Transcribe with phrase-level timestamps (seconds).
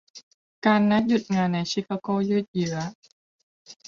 [0.65, 2.75] การนัดหยุดงานในชิคาโกยืดเยื้อ